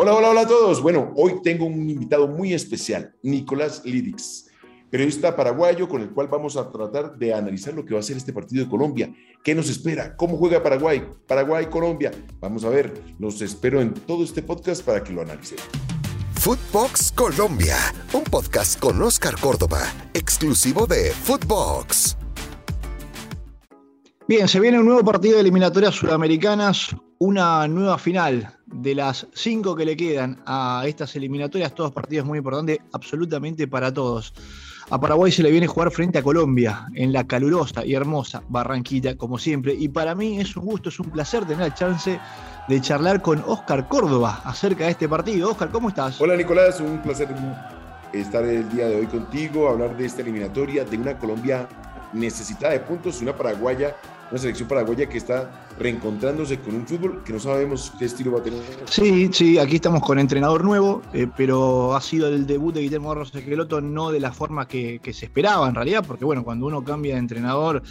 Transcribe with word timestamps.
Hola, 0.00 0.14
hola, 0.14 0.30
hola 0.30 0.40
a 0.42 0.46
todos. 0.46 0.80
Bueno, 0.80 1.12
hoy 1.16 1.42
tengo 1.42 1.66
un 1.66 1.90
invitado 1.90 2.28
muy 2.28 2.54
especial, 2.54 3.16
Nicolás 3.20 3.82
Lidix, 3.84 4.46
periodista 4.88 5.34
paraguayo 5.34 5.88
con 5.88 6.00
el 6.00 6.10
cual 6.10 6.28
vamos 6.28 6.56
a 6.56 6.70
tratar 6.70 7.18
de 7.18 7.34
analizar 7.34 7.74
lo 7.74 7.84
que 7.84 7.94
va 7.94 7.98
a 7.98 8.04
ser 8.04 8.16
este 8.16 8.32
partido 8.32 8.62
de 8.62 8.70
Colombia. 8.70 9.12
¿Qué 9.42 9.56
nos 9.56 9.68
espera? 9.68 10.14
¿Cómo 10.14 10.36
juega 10.36 10.62
Paraguay? 10.62 11.02
Paraguay, 11.26 11.66
Colombia. 11.66 12.12
Vamos 12.38 12.64
a 12.64 12.68
ver, 12.68 12.94
los 13.18 13.42
espero 13.42 13.80
en 13.80 13.92
todo 13.92 14.22
este 14.22 14.40
podcast 14.40 14.84
para 14.84 15.02
que 15.02 15.12
lo 15.12 15.22
analicen. 15.22 15.58
Footbox 16.34 17.10
Colombia, 17.10 17.74
un 18.12 18.22
podcast 18.22 18.78
con 18.78 19.02
Oscar 19.02 19.34
Córdoba, 19.40 19.80
exclusivo 20.14 20.86
de 20.86 21.10
Footbox. 21.10 22.16
Bien, 24.28 24.46
se 24.46 24.60
viene 24.60 24.78
un 24.78 24.86
nuevo 24.86 25.04
partido 25.04 25.34
de 25.34 25.40
eliminatorias 25.40 25.96
sudamericanas, 25.96 26.94
una 27.18 27.66
nueva 27.66 27.98
final 27.98 28.57
de 28.82 28.94
las 28.94 29.26
cinco 29.34 29.74
que 29.74 29.84
le 29.84 29.96
quedan 29.96 30.40
a 30.46 30.84
estas 30.86 31.14
eliminatorias, 31.16 31.74
todos 31.74 31.92
partidos 31.92 32.26
muy 32.26 32.38
importantes, 32.38 32.78
absolutamente 32.92 33.66
para 33.66 33.92
todos. 33.92 34.32
A 34.90 34.98
Paraguay 34.98 35.30
se 35.30 35.42
le 35.42 35.50
viene 35.50 35.66
a 35.66 35.68
jugar 35.68 35.90
frente 35.90 36.18
a 36.18 36.22
Colombia 36.22 36.86
en 36.94 37.12
la 37.12 37.26
calurosa 37.26 37.84
y 37.84 37.94
hermosa 37.94 38.42
Barranquilla, 38.48 39.16
como 39.16 39.36
siempre. 39.38 39.74
Y 39.74 39.88
para 39.88 40.14
mí 40.14 40.40
es 40.40 40.56
un 40.56 40.64
gusto, 40.64 40.88
es 40.88 40.98
un 40.98 41.10
placer 41.10 41.44
tener 41.44 41.68
la 41.68 41.74
chance 41.74 42.18
de 42.68 42.80
charlar 42.80 43.20
con 43.20 43.42
Oscar 43.46 43.86
Córdoba 43.88 44.40
acerca 44.44 44.84
de 44.84 44.92
este 44.92 45.08
partido. 45.08 45.50
Oscar, 45.50 45.70
¿cómo 45.70 45.90
estás? 45.90 46.18
Hola 46.20 46.36
Nicolás, 46.36 46.80
un 46.80 47.02
placer 47.02 47.28
estar 48.14 48.44
el 48.44 48.68
día 48.70 48.86
de 48.86 48.96
hoy 48.96 49.06
contigo, 49.06 49.68
hablar 49.68 49.94
de 49.96 50.06
esta 50.06 50.22
eliminatoria, 50.22 50.84
de 50.84 50.96
una 50.96 51.18
Colombia 51.18 51.68
necesitada 52.14 52.72
de 52.72 52.80
puntos 52.80 53.20
y 53.20 53.24
una 53.24 53.36
paraguaya 53.36 53.94
una 54.30 54.38
selección 54.38 54.68
paraguaya 54.68 55.08
que 55.08 55.18
está 55.18 55.68
reencontrándose 55.78 56.58
con 56.58 56.74
un 56.74 56.86
fútbol 56.86 57.22
que 57.24 57.32
no 57.32 57.38
sabemos 57.38 57.92
qué 57.98 58.04
estilo 58.04 58.32
va 58.32 58.40
a 58.40 58.42
tener. 58.42 58.60
Sí, 58.90 59.30
sí, 59.32 59.58
aquí 59.58 59.76
estamos 59.76 60.02
con 60.02 60.18
entrenador 60.18 60.64
nuevo, 60.64 61.02
eh, 61.12 61.26
pero 61.36 61.96
ha 61.96 62.00
sido 62.00 62.28
el 62.28 62.46
debut 62.46 62.74
de 62.74 62.82
Guillermo 62.82 63.08
Barros 63.08 63.34
Esqueloto 63.34 63.80
no 63.80 64.10
de 64.10 64.20
la 64.20 64.32
forma 64.32 64.66
que, 64.66 65.00
se 65.08 65.24
esperaba 65.24 65.68
en 65.68 65.74
realidad, 65.74 66.04
porque 66.06 66.24
bueno, 66.24 66.44
cuando 66.44 66.66
uno 66.66 66.84
cambia 66.84 67.14
de 67.14 67.20
entrenador, 67.20 67.82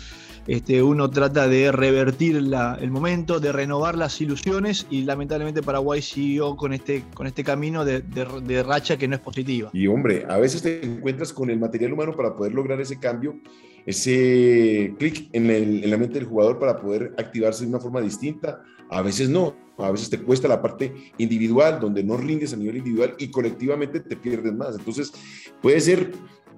este, 0.45 0.83
uno 0.83 1.09
trata 1.09 1.47
de 1.47 1.71
revertir 1.71 2.35
el 2.37 2.91
momento, 2.91 3.39
de 3.39 3.51
renovar 3.51 3.97
las 3.97 4.21
ilusiones 4.21 4.85
y 4.89 5.01
lamentablemente 5.01 5.63
Paraguay 5.63 6.01
siguió 6.01 6.55
con 6.55 6.73
este, 6.73 7.03
con 7.13 7.27
este 7.27 7.43
camino 7.43 7.83
de, 7.83 8.01
de 8.01 8.63
racha 8.63 8.97
que 8.97 9.07
no 9.07 9.15
es 9.15 9.21
positiva. 9.21 9.71
Y 9.73 9.87
hombre, 9.87 10.25
a 10.29 10.37
veces 10.37 10.61
te 10.61 10.85
encuentras 10.85 11.33
con 11.33 11.49
el 11.49 11.59
material 11.59 11.93
humano 11.93 12.15
para 12.15 12.35
poder 12.35 12.53
lograr 12.53 12.79
ese 12.79 12.99
cambio 12.99 13.39
ese 13.87 14.93
clic 14.99 15.29
en, 15.31 15.89
la 15.89 15.97
mente 15.97 16.15
del 16.15 16.25
jugador 16.25 16.59
para 16.59 16.77
poder 16.77 17.15
activarse 17.17 17.63
de 17.63 17.69
una 17.69 17.79
forma 17.79 18.01
distinta. 18.01 18.61
A 18.89 19.01
veces 19.01 19.29
no, 19.29 19.55
a 19.77 19.89
veces 19.89 20.09
te 20.09 20.19
cuesta 20.19 20.49
la 20.49 20.61
parte 20.61 20.93
individual, 21.17 21.79
donde 21.79 22.03
no 22.03 22.17
rindes 22.17 22.53
a 22.53 22.57
nivel 22.57 22.77
individual 22.77 23.15
y 23.17 23.31
colectivamente 23.31 24.01
te 24.01 24.17
pierdes 24.17 24.53
más. 24.53 24.75
Entonces, 24.77 25.13
puede 25.61 25.79
ser 25.79 26.11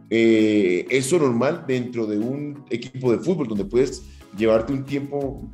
eh, 0.09 0.87
eso 0.89 1.19
normal 1.19 1.65
dentro 1.67 2.07
de 2.07 2.17
un 2.17 2.65
equipo 2.71 3.11
de 3.11 3.19
fútbol, 3.19 3.47
donde 3.47 3.65
puedes 3.65 4.01
llevarte 4.35 4.73
un 4.73 4.83
tiempo 4.83 5.51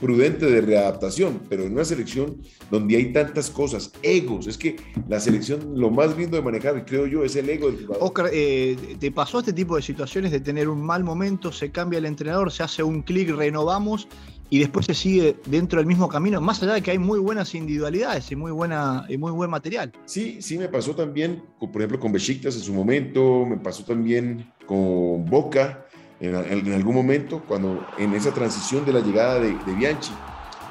prudente 0.00 0.46
de 0.46 0.60
readaptación, 0.60 1.40
pero 1.48 1.64
en 1.64 1.72
una 1.72 1.84
selección 1.84 2.36
donde 2.70 2.96
hay 2.96 3.12
tantas 3.12 3.50
cosas, 3.50 3.92
egos, 4.02 4.46
es 4.46 4.58
que 4.58 4.76
la 5.08 5.20
selección 5.20 5.72
lo 5.74 5.90
más 5.90 6.16
lindo 6.16 6.36
de 6.36 6.42
manejar, 6.42 6.84
creo 6.84 7.06
yo, 7.06 7.24
es 7.24 7.36
el 7.36 7.48
ego 7.48 7.70
del 7.70 7.86
jugador. 7.86 8.04
Oscar, 8.04 8.30
eh, 8.32 8.76
¿te 8.98 9.10
pasó 9.10 9.40
este 9.40 9.52
tipo 9.52 9.76
de 9.76 9.82
situaciones 9.82 10.30
de 10.30 10.40
tener 10.40 10.68
un 10.68 10.82
mal 10.82 11.04
momento, 11.04 11.52
se 11.52 11.70
cambia 11.70 11.98
el 11.98 12.06
entrenador, 12.06 12.50
se 12.52 12.62
hace 12.62 12.82
un 12.82 13.02
clic, 13.02 13.30
renovamos 13.30 14.08
y 14.50 14.58
después 14.58 14.84
se 14.84 14.92
sigue 14.92 15.36
dentro 15.46 15.78
del 15.78 15.86
mismo 15.86 16.08
camino, 16.08 16.38
más 16.38 16.62
allá 16.62 16.74
de 16.74 16.82
que 16.82 16.90
hay 16.90 16.98
muy 16.98 17.18
buenas 17.18 17.54
individualidades 17.54 18.30
y 18.30 18.36
muy, 18.36 18.52
buena, 18.52 19.06
y 19.08 19.16
muy 19.16 19.32
buen 19.32 19.48
material? 19.48 19.92
Sí, 20.04 20.42
sí 20.42 20.58
me 20.58 20.68
pasó 20.68 20.94
también, 20.94 21.42
por 21.58 21.76
ejemplo, 21.76 21.98
con 21.98 22.12
Besiktas 22.12 22.56
en 22.56 22.62
su 22.62 22.74
momento, 22.74 23.46
me 23.46 23.56
pasó 23.56 23.82
también 23.82 24.52
con 24.66 25.24
Boca, 25.24 25.81
en, 26.22 26.72
algún 26.72 26.94
momento, 26.94 27.42
cuando 27.46 27.84
en 27.98 28.14
esa 28.14 28.32
transición 28.32 28.84
de 28.84 28.92
la 28.92 29.00
llegada 29.00 29.40
de, 29.40 29.56
Bianchi. 29.76 30.12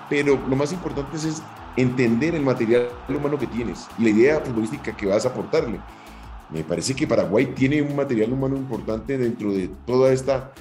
Pero 0.09 0.39
lo 0.47 0.55
más 0.55 0.71
importante 0.71 1.17
es, 1.17 1.41
entender 1.77 2.35
el 2.35 2.41
material 2.41 2.89
humano 3.07 3.37
que 3.37 3.47
tienes 3.47 3.87
y 3.97 4.03
la 4.03 4.09
idea 4.09 4.39
futbolística 4.41 4.95
que 4.95 5.05
vas 5.05 5.25
a 5.25 5.29
aportarle. 5.29 5.79
Me 6.49 6.63
parece 6.63 6.93
que 6.93 7.07
Paraguay 7.07 7.45
tiene 7.55 7.81
un 7.81 7.95
material 7.95 8.33
humano 8.33 8.57
importante 8.57 9.17
dentro 9.17 9.53
de 9.53 9.69
toda 9.85 10.11
esta 10.11 10.51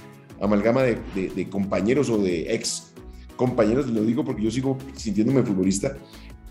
amalgama 0.41 0.83
de, 0.83 1.01
de 1.35 1.49
compañeros 1.49 2.09
o 2.09 2.17
de 2.17 2.53
ex 2.53 2.91
compañeros, 3.35 3.87
lo 3.87 4.03
digo 4.03 4.23
porque 4.23 4.43
yo 4.43 4.51
sigo 4.51 4.77
sintiéndome 4.93 5.41
futbolista, 5.41 5.97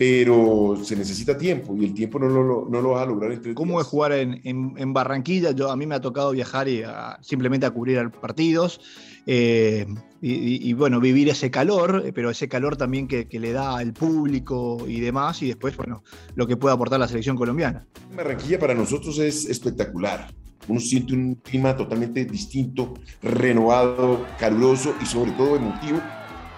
pero 0.01 0.79
se 0.83 0.97
necesita 0.97 1.37
tiempo 1.37 1.77
y 1.77 1.85
el 1.85 1.93
tiempo 1.93 2.19
no 2.19 2.31
lo, 2.31 2.67
no 2.71 2.81
lo 2.81 2.93
vas 2.93 3.03
a 3.03 3.07
lograr 3.07 3.33
en 3.33 3.53
¿Cómo 3.53 3.83
es 3.83 3.87
jugar 3.87 4.13
en, 4.13 4.41
en, 4.45 4.95
Barranquilla? 4.95 5.51
Yo, 5.51 5.71
a 5.71 5.77
mí 5.77 5.85
me 5.85 5.95
ha 5.95 6.01
tocado 6.01 6.31
viajar 6.31 6.69
y 6.69 6.83
simplemente 7.21 7.67
a 7.67 7.71
cubrir 7.71 8.11
partidos 8.11 8.81
eh, 9.27 9.87
y, 10.23 10.73
bueno, 10.73 11.01
vivir 11.01 11.29
ese 11.29 11.51
calor, 11.51 12.03
pero 12.15 12.31
ese 12.31 12.49
calor 12.49 12.79
también 12.79 13.09
que, 13.09 13.29
que, 13.29 13.39
le 13.39 13.53
da 13.53 13.77
al 13.77 13.93
público 13.93 14.87
y 14.89 15.01
demás 15.01 15.43
y 15.43 15.49
después, 15.49 15.77
bueno, 15.77 16.03
lo 16.35 16.47
que 16.47 16.57
puede 16.57 16.75
aportar 16.75 16.99
la 16.99 17.07
selección 17.07 17.37
colombiana. 17.37 17.87
Barranquilla 18.17 18.59
para 18.59 18.73
nosotros 18.73 19.19
es 19.19 19.45
espectacular. 19.45 20.33
Uno 20.67 20.81
siente 20.81 21.13
un 21.13 21.35
clima 21.35 21.77
totalmente 21.77 22.25
distinto, 22.25 22.95
renovado, 23.23 24.27
caluroso 24.39 24.95
y 25.03 25.05
sobre 25.05 25.33
todo 25.33 25.57
emotivo 25.57 26.01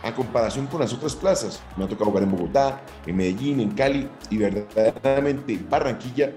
a 0.02 0.14
comparación 0.14 0.66
con 0.66 0.80
las 0.80 0.92
otras 0.92 1.14
plazas. 1.14 1.60
Me 1.76 1.84
ha 1.84 1.88
tocado 1.88 2.10
jugar 2.10 2.24
en 2.24 2.32
Bogotá, 2.32 2.80
en 3.06 3.16
Medellín, 3.16 3.60
en 3.60 3.70
Cali 3.70 4.08
y 4.30 4.38
verdaderamente 4.38 5.58
Barranquilla 5.68 6.32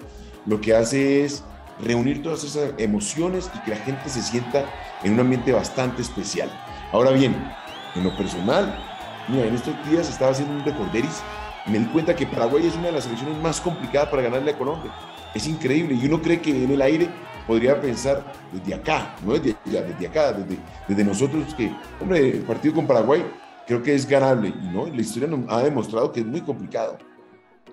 lo 0.46 0.62
que 0.62 0.76
hace 0.76 1.24
es 1.24 1.44
reunir 1.82 2.24
todas 2.24 2.44
esas 2.44 2.72
emociones 2.78 3.50
y 3.54 3.60
que 3.60 3.72
la 3.72 3.78
gente 3.78 4.10
se 4.10 4.22
sienta 4.22 4.66
en 5.04 5.14
un 5.14 5.20
ambiente 5.20 5.52
bastante 5.52 6.02
especial. 6.02 6.50
Ahora 6.92 7.12
bien, 7.12 7.36
en 7.96 8.04
lo 8.04 8.16
personal, 8.16 8.78
mira, 9.28 9.48
en 9.48 9.56
estos 9.56 9.74
días 9.90 10.08
estaba 10.08 10.32
haciendo 10.32 10.54
un 10.54 10.64
recorderis 10.64 11.22
y 11.66 11.72
me 11.72 11.80
di 11.80 11.86
cuenta 11.86 12.16
que 12.16 12.28
Paraguay 12.28 12.68
es 12.68 12.76
una 12.76 12.88
de 12.88 12.92
las 12.94 13.06
selecciones 13.06 13.42
más 13.42 13.60
complicadas 13.60 14.10
para 14.10 14.22
ganarle 14.22 14.52
a 14.52 14.58
Colombia. 14.58 14.92
Es 15.34 15.48
increíble 15.48 15.96
y 15.96 16.06
uno 16.06 16.22
cree 16.22 16.40
que 16.40 16.64
en 16.64 16.72
el 16.72 16.82
aire 16.82 17.10
podría 17.48 17.80
pensar 17.82 18.24
desde 18.54 18.76
acá, 18.76 19.16
no 19.26 19.34
desde 19.34 19.56
desde 19.66 20.08
acá, 20.08 20.32
desde, 20.32 20.58
desde 20.88 21.04
nosotros 21.04 21.54
que, 21.56 21.76
hombre, 22.00 22.30
el 22.30 22.44
partido 22.44 22.76
con 22.76 22.88
Paraguay 22.88 23.26
creo 23.68 23.82
que 23.82 23.96
es 23.96 24.08
ganable. 24.08 24.50
Y 24.50 24.68
no, 24.68 24.88
la 24.88 25.02
historia 25.02 25.30
ha 25.50 25.64
demostrado 25.64 26.12
que 26.12 26.22
es 26.22 26.26
muy 26.26 26.42
complicado. 26.42 26.98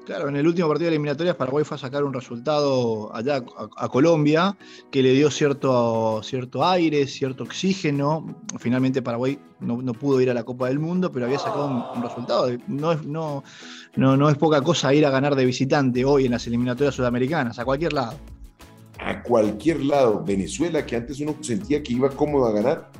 Claro, 0.04 0.28
en 0.28 0.34
el 0.34 0.48
último 0.48 0.66
partido 0.66 0.90
de 0.90 0.96
eliminatorias 0.96 1.36
Paraguay 1.36 1.64
fue 1.64 1.76
a 1.76 1.78
sacar 1.78 2.02
un 2.02 2.12
resultado 2.12 3.14
allá 3.14 3.40
a, 3.76 3.88
Colombia 3.88 4.56
que 4.90 5.00
le 5.00 5.12
dio 5.12 5.30
cierto, 5.30 6.20
cierto 6.24 6.64
aire, 6.66 7.06
cierto 7.06 7.44
oxígeno. 7.44 8.26
Finalmente 8.58 9.00
Paraguay 9.00 9.38
no, 9.60 9.92
pudo 9.92 10.20
ir 10.20 10.28
a 10.28 10.34
la 10.34 10.42
Copa 10.42 10.66
del 10.66 10.80
Mundo, 10.80 11.12
pero 11.12 11.26
había 11.26 11.38
sacado 11.38 11.92
un, 11.94 12.02
resultado. 12.02 12.48
No 12.66 12.90
es, 12.90 13.04
no, 13.04 13.44
no, 13.94 14.16
no 14.16 14.28
es 14.28 14.36
poca 14.36 14.60
cosa 14.60 14.92
ir 14.92 15.06
a 15.06 15.10
ganar 15.10 15.36
de 15.36 15.44
visitante 15.44 16.04
hoy 16.04 16.26
en 16.26 16.32
las 16.32 16.48
eliminatorias 16.48 16.96
sudamericanas, 16.96 17.60
a 17.60 17.64
cualquier 17.64 17.92
lado. 17.92 18.14
A 18.98 19.22
cualquier 19.22 19.84
lado. 19.84 20.24
Venezuela, 20.24 20.84
que 20.84 20.96
antes 20.96 21.20
uno 21.20 21.36
sentía 21.42 21.80
que 21.80 21.92
iba 21.92 22.08
cómodo 22.10 22.46
a 22.46 22.52
ganar, 22.52 22.90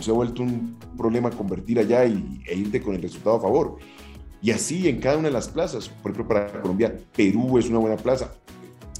se 0.00 0.10
ha 0.10 0.14
vuelto 0.14 0.42
un 0.42 0.76
problema 0.96 1.30
convertir 1.30 1.78
allá 1.78 2.04
y, 2.06 2.42
e 2.46 2.56
irte 2.56 2.80
con 2.80 2.94
el 2.94 3.02
resultado 3.02 3.36
a 3.36 3.40
favor. 3.40 3.76
Y 4.42 4.50
así 4.50 4.88
en 4.88 5.00
cada 5.00 5.18
una 5.18 5.28
de 5.28 5.34
las 5.34 5.48
plazas. 5.48 5.88
Por 5.88 6.12
ejemplo, 6.12 6.28
para 6.28 6.60
Colombia, 6.60 6.96
Perú 7.14 7.58
es 7.58 7.68
una 7.68 7.78
buena 7.78 7.96
plaza. 7.96 8.32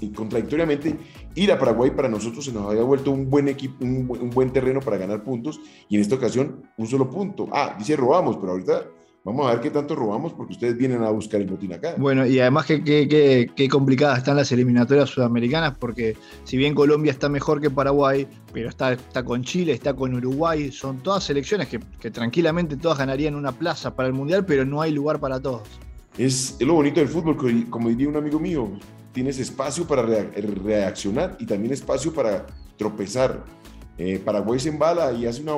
Y 0.01 0.11
contradictoriamente, 0.11 0.99
ir 1.35 1.53
a 1.53 1.59
Paraguay 1.59 1.91
para 1.91 2.09
nosotros 2.09 2.45
se 2.45 2.53
nos 2.53 2.71
había 2.71 2.83
vuelto 2.83 3.11
un 3.11 3.31
buen 3.31 3.49
equipo, 3.49 3.83
un, 3.83 4.07
un 4.11 4.31
buen 4.31 4.53
terreno 4.53 4.81
para 4.81 4.99
ganar 4.99 5.23
puntos. 5.23 5.61
Y 5.89 5.97
en 5.97 6.03
esta 6.03 6.17
ocasión, 6.17 6.65
un 6.77 6.87
solo 6.87 7.09
punto. 7.09 7.49
Ah, 7.53 7.75
dice 7.79 7.97
robamos, 7.97 8.37
pero 8.37 8.53
ahorita 8.53 8.87
Vamos 9.27 9.45
a 9.49 9.55
ver 9.55 9.61
qué 9.61 9.71
tanto 9.73 9.97
robamos 9.97 10.33
porque 10.35 10.53
ustedes 10.53 10.77
vienen 10.77 11.03
a 11.03 11.11
buscar 11.11 11.41
el 11.41 11.49
botín 11.49 11.73
acá. 11.73 11.97
Bueno, 11.99 12.25
y 12.25 12.39
además 12.39 12.65
qué 12.65 13.69
complicadas 13.69 14.19
están 14.19 14.37
las 14.37 14.53
eliminatorias 14.53 15.11
sudamericanas 15.11 15.77
porque 15.77 16.17
si 16.45 16.57
bien 16.57 16.77
Colombia 16.77 17.11
está 17.11 17.29
mejor 17.29 17.61
que 17.61 17.69
Paraguay, 17.69 18.29
pero 18.53 18.69
está, 18.69 18.93
está 18.93 19.25
con 19.25 19.43
Chile, 19.43 19.73
está 19.73 19.95
con 19.95 20.15
Uruguay, 20.15 20.71
son 20.71 21.03
todas 21.03 21.25
selecciones 21.25 21.67
que, 21.67 21.81
tranquilamente 22.13 22.77
todas 22.77 22.99
ganarían 22.99 23.35
una 23.35 23.51
plaza 23.51 23.97
para 23.97 24.07
el 24.07 24.15
Mundial, 24.15 24.47
pero 24.47 24.65
no 24.65 24.81
hay 24.81 24.93
lugar 24.93 25.19
para 25.19 25.41
todos. 25.41 25.63
Es, 26.17 26.57
lo 26.61 26.75
bonito 26.75 27.01
del 27.01 27.09
fútbol, 27.09 27.37
como 27.69 27.89
diría 27.89 28.09
un 28.09 28.17
amigo 28.17 28.39
mío, 28.39 28.79
tienes 29.11 29.41
espacio 29.41 29.89
para 29.89 30.03
reaccionar 30.05 31.37
y 31.41 31.47
también 31.47 31.73
espacio 31.73 32.15
para 32.15 32.47
tropezar. 32.77 33.43
Eh, 33.99 34.21
Paraguay 34.25 34.61
se 34.61 34.69
embala 34.69 35.13
y 35.13 35.27
hace 35.27 35.43
una 35.43 35.57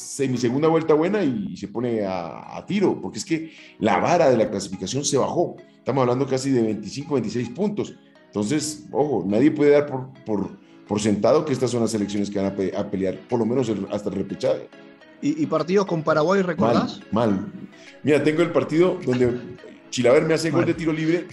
segunda 0.00 0.68
vuelta 0.68 0.94
buena 0.94 1.22
y 1.22 1.56
se 1.56 1.68
pone 1.68 2.04
a, 2.06 2.64
tiro, 2.66 3.00
porque 3.00 3.18
es 3.18 3.24
que 3.24 3.52
la 3.78 3.98
vara 3.98 4.30
de 4.30 4.36
la 4.36 4.50
clasificación 4.50 5.04
se 5.04 5.18
bajó. 5.18 5.56
Estamos 5.78 6.02
hablando 6.02 6.26
casi 6.26 6.50
de 6.50 6.62
25, 6.62 7.14
26 7.14 7.50
puntos. 7.50 7.94
Entonces, 8.26 8.86
ojo, 8.92 9.24
nadie 9.26 9.50
puede 9.50 9.72
dar 9.72 9.86
por, 9.86 10.12
por, 10.24 10.58
por 10.86 11.00
sentado 11.00 11.44
que 11.44 11.52
estas 11.52 11.70
son 11.70 11.80
las 11.80 11.94
elecciones 11.94 12.30
que 12.30 12.38
van 12.38 12.52
a, 12.76 12.90
pelear, 12.90 13.18
por 13.28 13.38
lo 13.38 13.46
menos 13.46 13.70
hasta 13.90 14.08
el 14.08 14.16
repechaje. 14.16 14.68
¿Y, 15.22 15.44
partidos 15.46 15.84
con 15.86 16.02
Paraguay 16.02 16.40
recordás? 16.40 17.00
Mal, 17.10 17.30
mal. 17.30 17.52
Mira, 18.02 18.24
tengo 18.24 18.40
el 18.40 18.50
partido 18.52 18.98
donde 19.04 19.38
Chilaver 19.90 20.24
me 20.24 20.34
hace 20.34 20.50
gol 20.50 20.64
de 20.64 20.74
tiro 20.74 20.92
libre 20.92 21.26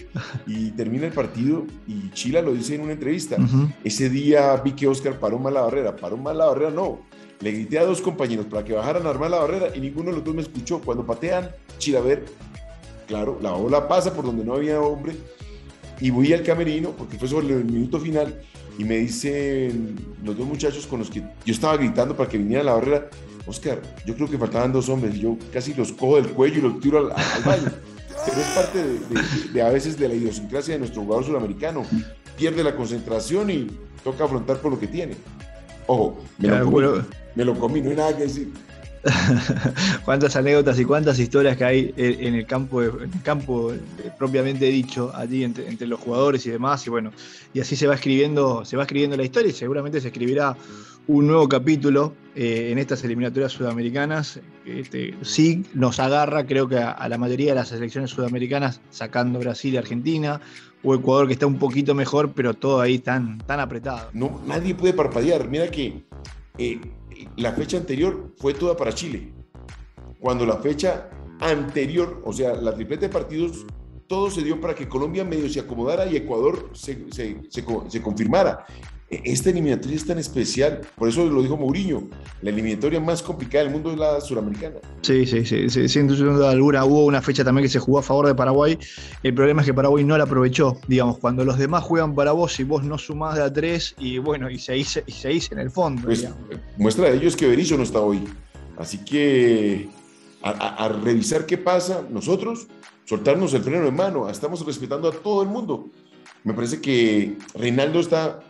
y 0.46 0.70
termina 0.72 1.06
el 1.06 1.12
partido 1.12 1.64
y 1.86 2.10
Chila 2.10 2.42
lo 2.42 2.52
dice 2.52 2.74
en 2.74 2.82
una 2.82 2.92
entrevista. 2.92 3.36
Ese 3.84 4.10
día 4.10 4.56
vi 4.56 4.72
que 4.72 4.88
Oscar 4.88 5.18
paró 5.18 5.38
mal 5.38 5.54
la 5.54 5.62
barrera, 5.62 5.96
paró 5.96 6.16
mal 6.16 6.36
la 6.36 6.46
barrera, 6.46 6.70
no. 6.70 7.00
Le 7.40 7.52
grité 7.52 7.78
a 7.78 7.84
dos 7.84 8.00
compañeros 8.00 8.46
para 8.46 8.64
que 8.64 8.72
bajaran 8.72 9.06
a 9.06 9.10
armar 9.10 9.30
la 9.30 9.38
barrera 9.38 9.68
y 9.74 9.80
ninguno 9.80 10.10
de 10.10 10.16
los 10.16 10.24
dos 10.24 10.34
me 10.34 10.42
escuchó. 10.42 10.80
Cuando 10.80 11.06
patean, 11.06 11.50
Chilaver, 11.78 12.24
claro, 13.06 13.38
la 13.40 13.52
bola 13.52 13.86
pasa 13.86 14.12
por 14.12 14.24
donde 14.24 14.44
no 14.44 14.54
había 14.54 14.80
hombre 14.80 15.14
y 16.00 16.10
voy 16.10 16.32
al 16.32 16.42
camerino 16.42 16.90
porque 16.90 17.18
fue 17.18 17.28
sobre 17.28 17.48
el 17.48 17.64
minuto 17.64 18.00
final 18.00 18.40
y 18.76 18.84
me 18.84 18.98
dicen 18.98 19.96
los 20.24 20.36
dos 20.36 20.46
muchachos 20.46 20.86
con 20.86 21.00
los 21.00 21.10
que 21.10 21.20
yo 21.20 21.52
estaba 21.52 21.76
gritando 21.76 22.16
para 22.16 22.28
que 22.28 22.38
viniera 22.38 22.62
la 22.62 22.74
barrera, 22.74 23.10
Oscar, 23.46 23.80
yo 24.04 24.14
creo 24.14 24.28
que 24.28 24.38
faltaban 24.38 24.72
dos 24.72 24.88
hombres 24.88 25.14
yo 25.14 25.36
casi 25.52 25.74
los 25.74 25.92
cojo 25.92 26.16
del 26.16 26.28
cuello 26.28 26.58
y 26.58 26.62
los 26.62 26.80
tiro 26.80 26.98
al, 26.98 27.12
al 27.12 27.42
baño. 27.44 27.72
Pero 28.24 28.40
es 28.40 28.48
parte 28.48 28.84
de, 29.52 29.62
a 29.62 29.70
veces 29.70 29.98
de 29.98 30.08
la 30.08 30.14
idiosincrasia 30.14 30.74
de 30.74 30.80
nuestro 30.80 31.02
jugador 31.02 31.24
sudamericano. 31.24 31.84
Pierde 32.36 32.62
la 32.62 32.74
concentración 32.76 33.50
y 33.50 33.66
toca 34.04 34.24
afrontar 34.24 34.58
por 34.58 34.72
lo 34.72 34.78
que 34.78 34.86
tiene. 34.86 35.14
Ojo, 35.88 36.18
me, 36.36 36.48
lo, 36.48 36.70
comí, 36.70 37.00
me 37.34 37.44
lo 37.44 37.58
comí, 37.58 37.80
no 37.80 37.90
hay 37.90 37.96
nada 37.96 38.16
que 38.16 38.24
decir. 38.24 38.52
cuántas 40.04 40.36
anécdotas 40.36 40.78
y 40.78 40.84
cuántas 40.84 41.18
historias 41.18 41.56
que 41.56 41.64
hay 41.64 41.94
en 41.96 42.34
el 42.34 42.46
campo, 42.46 42.82
en 42.82 43.10
el 43.12 43.22
campo 43.22 43.72
propiamente 44.18 44.66
dicho, 44.66 45.10
allí 45.14 45.44
entre, 45.44 45.86
los 45.86 45.98
jugadores 45.98 46.44
y 46.46 46.50
demás, 46.50 46.86
y 46.86 46.90
bueno, 46.90 47.10
y 47.54 47.60
así 47.60 47.74
se 47.74 47.86
va 47.86 47.94
escribiendo, 47.94 48.66
se 48.66 48.76
va 48.76 48.82
escribiendo 48.82 49.16
la 49.16 49.24
historia 49.24 49.48
y 49.48 49.54
seguramente 49.54 50.00
se 50.00 50.08
escribirá 50.08 50.56
un 51.08 51.26
nuevo 51.26 51.48
capítulo 51.48 52.14
eh, 52.36 52.68
en 52.70 52.78
estas 52.78 53.02
eliminatorias 53.02 53.52
sudamericanas. 53.52 54.40
Este, 54.66 55.14
sí 55.22 55.64
nos 55.74 55.98
agarra, 55.98 56.46
creo 56.46 56.68
que 56.68 56.76
a, 56.76 57.08
la 57.08 57.18
mayoría 57.18 57.52
de 57.52 57.54
las 57.56 57.68
selecciones 57.68 58.10
sudamericanas, 58.10 58.80
sacando 58.90 59.38
Brasil 59.38 59.74
y 59.74 59.78
Argentina, 59.78 60.40
o 60.84 60.94
Ecuador 60.94 61.26
que 61.26 61.32
está 61.32 61.46
un 61.46 61.58
poquito 61.58 61.94
mejor, 61.94 62.32
pero 62.32 62.54
todo 62.54 62.80
ahí 62.80 62.98
tan, 62.98 63.38
tan 63.38 63.58
apretado. 63.58 64.10
No, 64.12 64.40
nadie 64.46 64.74
puede 64.74 64.92
parpadear. 64.92 65.48
Mira 65.48 65.70
que 65.70 66.04
eh, 66.58 66.78
la 67.36 67.52
fecha 67.52 67.78
anterior 67.78 68.34
fue 68.36 68.52
toda 68.52 68.76
para 68.76 68.92
Chile. 68.92 69.32
Cuando 70.20 70.44
la 70.44 70.58
fecha 70.58 71.08
anterior, 71.40 72.20
o 72.24 72.32
sea, 72.34 72.52
la 72.54 72.74
triplete 72.74 73.06
de 73.06 73.12
partidos, 73.12 73.64
todo 74.08 74.30
se 74.30 74.42
dio 74.42 74.60
para 74.60 74.74
que 74.74 74.88
Colombia 74.88 75.24
medio 75.24 75.48
se 75.48 75.60
acomodara 75.60 76.06
y 76.06 76.16
Ecuador 76.16 76.70
se 76.74 78.02
confirmara. 78.02 78.66
Esta 79.10 79.48
eliminatoria 79.48 79.96
es 79.96 80.06
tan 80.06 80.18
especial, 80.18 80.82
por 80.96 81.08
eso 81.08 81.24
lo 81.24 81.40
dijo 81.40 81.56
Mourinho, 81.56 82.08
la 82.42 82.50
eliminatoria 82.50 83.00
más 83.00 83.22
complicada 83.22 83.64
del 83.64 83.72
mundo 83.72 83.90
es 83.90 83.96
la 83.98 84.20
suramericana. 84.20 84.76
Sí, 85.00 85.24
sí, 85.24 85.46
sí, 85.46 85.88
sin 85.88 86.06
duda 86.08 86.50
alguna. 86.50 86.84
Hubo 86.84 87.06
una 87.06 87.22
fecha 87.22 87.42
también 87.42 87.62
que 87.62 87.70
se 87.70 87.78
jugó 87.78 88.00
a 88.00 88.02
favor 88.02 88.26
de 88.26 88.34
Paraguay. 88.34 88.78
El 89.22 89.32
problema 89.32 89.62
es 89.62 89.66
que 89.66 89.72
Paraguay 89.72 90.04
no 90.04 90.18
la 90.18 90.24
aprovechó. 90.24 90.78
Digamos, 90.88 91.16
cuando 91.18 91.42
los 91.42 91.56
demás 91.56 91.84
juegan 91.84 92.14
para 92.14 92.32
vos 92.32 92.60
y 92.60 92.64
vos 92.64 92.84
no 92.84 92.98
sumás 92.98 93.36
de 93.36 93.44
a 93.44 93.50
tres, 93.50 93.94
y 93.98 94.18
bueno, 94.18 94.50
y 94.50 94.58
se 94.58 94.76
hizo, 94.76 95.00
y 95.06 95.12
se 95.12 95.32
hizo 95.32 95.54
en 95.54 95.60
el 95.60 95.70
fondo. 95.70 96.02
Pues, 96.02 96.28
muestra 96.76 97.08
de 97.08 97.16
ello 97.16 97.28
es 97.28 97.36
que 97.36 97.48
Berizzo 97.48 97.78
no 97.78 97.84
está 97.84 98.00
hoy. 98.00 98.24
Así 98.76 98.98
que 98.98 99.88
a, 100.42 100.50
a 100.50 100.88
revisar 100.90 101.46
qué 101.46 101.56
pasa, 101.56 102.02
nosotros, 102.10 102.66
soltarnos 103.06 103.54
el 103.54 103.62
freno 103.62 103.86
de 103.86 103.90
mano, 103.90 104.28
estamos 104.28 104.66
respetando 104.66 105.08
a 105.08 105.12
todo 105.12 105.42
el 105.42 105.48
mundo. 105.48 105.88
Me 106.44 106.52
parece 106.54 106.80
que 106.80 107.36
Reinaldo 107.54 108.00
está 108.00 108.40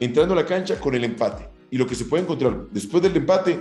entrando 0.00 0.34
a 0.34 0.36
la 0.36 0.46
cancha 0.46 0.78
con 0.78 0.94
el 0.94 1.04
empate. 1.04 1.48
Y 1.70 1.78
lo 1.78 1.86
que 1.86 1.94
se 1.94 2.04
puede 2.04 2.22
encontrar 2.22 2.66
después 2.70 3.02
del 3.02 3.16
empate, 3.16 3.58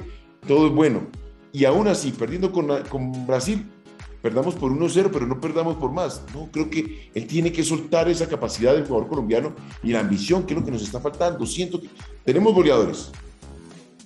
todo 0.48 0.68
es 0.68 0.74
bueno. 0.74 1.08
Y 1.52 1.66
aún 1.66 1.88
así, 1.88 2.12
perdiendo 2.12 2.52
con, 2.52 2.68
con 2.90 3.26
Brasil, 3.26 3.66
perdamos 4.22 4.56
por 4.56 4.72
1-0, 4.72 5.10
pero 5.12 5.28
no 5.28 5.40
perdamos 5.40 5.76
por 5.76 5.92
más. 5.92 6.24
No, 6.34 6.50
creo 6.52 6.70
que 6.70 7.12
él 7.14 7.28
tiene 7.28 7.52
que 7.52 7.64
soltar 7.64 8.08
esa 8.08 8.28
capacidad 8.28 8.74
del 8.74 8.86
jugador 8.86 9.10
colombiano 9.10 9.54
y 9.84 9.92
la 9.92 10.00
ambición, 10.00 10.44
que 10.46 10.54
es 10.54 10.60
lo 10.60 10.66
que 10.66 10.72
nos 10.72 10.82
está 10.82 11.00
faltando. 11.00 11.46
Siento 11.46 11.82
que 11.82 11.90
tenemos 12.24 12.54
goleadores. 12.54 13.12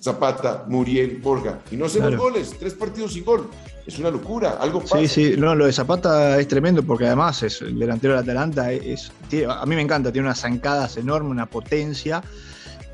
Zapata, 0.00 0.64
Muriel, 0.68 1.18
Borja, 1.22 1.60
y 1.70 1.76
no 1.76 1.86
hacemos 1.86 2.16
goles, 2.16 2.54
tres 2.58 2.74
partidos 2.74 3.12
sin 3.14 3.24
gol. 3.24 3.48
Es 3.86 3.98
una 3.98 4.10
locura, 4.10 4.58
algo 4.60 4.80
pasa. 4.80 4.98
Sí, 4.98 5.08
sí, 5.08 5.34
no, 5.38 5.54
lo 5.54 5.66
de 5.66 5.72
Zapata 5.72 6.38
es 6.38 6.46
tremendo 6.46 6.82
porque 6.82 7.06
además 7.06 7.42
es 7.42 7.62
el 7.62 7.78
delantero 7.78 8.12
del 8.12 8.22
Atalanta, 8.22 8.70
es, 8.70 9.10
a 9.48 9.64
mí 9.66 9.74
me 9.74 9.82
encanta, 9.82 10.12
tiene 10.12 10.28
unas 10.28 10.40
zancadas 10.40 10.98
enormes, 10.98 11.30
una 11.30 11.46
potencia, 11.46 12.22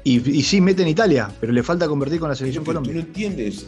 y, 0.04 0.20
sí 0.42 0.60
mete 0.60 0.82
en 0.82 0.88
Italia, 0.88 1.30
pero 1.40 1.52
le 1.52 1.62
falta 1.62 1.88
convertir 1.88 2.20
con 2.20 2.28
la 2.28 2.34
selección 2.34 2.64
Colombia. 2.64 2.92
Tú 2.92 2.98
no 2.98 3.04
entiendes, 3.04 3.66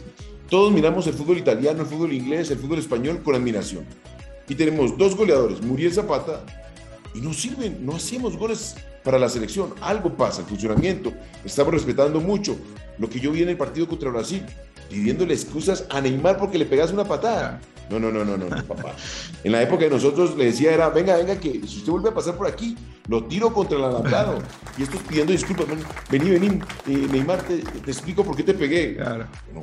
todos 0.49 0.71
miramos 0.71 1.05
el 1.07 1.13
fútbol 1.13 1.39
italiano, 1.39 1.81
el 1.81 1.87
fútbol 1.87 2.13
inglés, 2.13 2.49
el 2.51 2.59
fútbol 2.59 2.79
español 2.79 3.21
con 3.23 3.35
admiración. 3.35 3.85
Y 4.47 4.55
tenemos 4.55 4.97
dos 4.97 5.15
goleadores, 5.15 5.61
Muriel 5.61 5.91
Zapata, 5.91 6.43
y 7.13 7.19
no 7.19 7.33
sirven, 7.33 7.85
no 7.85 7.95
hacemos 7.95 8.37
goles 8.37 8.75
para 9.03 9.19
la 9.19 9.27
selección. 9.27 9.73
Algo 9.81 10.15
pasa, 10.15 10.41
el 10.41 10.47
funcionamiento. 10.47 11.11
Estamos 11.43 11.73
respetando 11.73 12.21
mucho 12.21 12.55
lo 12.99 13.09
que 13.09 13.19
yo 13.19 13.31
vi 13.31 13.43
en 13.43 13.49
el 13.49 13.57
partido 13.57 13.87
contra 13.87 14.09
Brasil, 14.09 14.43
pidiéndole 14.89 15.33
excusas 15.33 15.85
a 15.89 16.01
Neymar 16.01 16.37
porque 16.37 16.57
le 16.57 16.65
pegas 16.65 16.91
una 16.91 17.03
patada. 17.03 17.59
No, 17.89 17.99
no, 17.99 18.11
no, 18.11 18.25
no, 18.25 18.37
no, 18.37 18.49
papá. 18.65 18.95
En 19.43 19.51
la 19.53 19.61
época 19.61 19.85
de 19.85 19.91
nosotros 19.91 20.35
le 20.35 20.45
decía 20.45 20.73
era, 20.73 20.89
venga, 20.89 21.15
venga, 21.15 21.39
que 21.39 21.61
si 21.65 21.77
usted 21.77 21.91
vuelve 21.91 22.09
a 22.09 22.13
pasar 22.13 22.35
por 22.35 22.47
aquí, 22.47 22.75
lo 23.07 23.23
tiro 23.25 23.53
contra 23.53 23.77
el 23.77 23.83
alambrado. 23.85 24.39
Y 24.77 24.83
estos 24.83 25.01
pidiendo 25.03 25.31
disculpas, 25.31 25.67
vení, 26.09 26.29
vení, 26.31 26.47
eh, 26.87 27.07
Neymar, 27.11 27.43
te, 27.43 27.61
explico 27.89 28.25
por 28.25 28.35
qué 28.35 28.43
te 28.43 28.53
pegué. 28.53 28.95
Claro. 28.95 29.27
No, 29.53 29.61